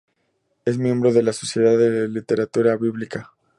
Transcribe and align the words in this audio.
Es 0.65 0.79
miembro 0.79 1.13
de 1.13 1.21
la 1.21 1.31
Sociedad 1.31 1.77
de 1.77 2.07
Literatura 2.07 2.75
Bíblica. 2.75 3.33